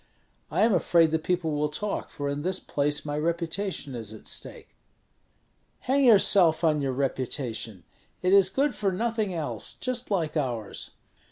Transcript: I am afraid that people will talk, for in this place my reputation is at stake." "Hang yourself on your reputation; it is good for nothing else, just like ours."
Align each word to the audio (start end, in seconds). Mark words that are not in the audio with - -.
I 0.49 0.61
am 0.63 0.73
afraid 0.73 1.11
that 1.11 1.23
people 1.23 1.51
will 1.51 1.69
talk, 1.69 2.09
for 2.09 2.27
in 2.27 2.41
this 2.41 2.59
place 2.59 3.05
my 3.05 3.15
reputation 3.19 3.93
is 3.93 4.15
at 4.15 4.25
stake." 4.25 4.75
"Hang 5.81 6.05
yourself 6.05 6.63
on 6.63 6.81
your 6.81 6.91
reputation; 6.91 7.83
it 8.23 8.33
is 8.33 8.49
good 8.49 8.73
for 8.73 8.91
nothing 8.91 9.31
else, 9.31 9.75
just 9.75 10.09
like 10.09 10.35
ours." 10.35 10.89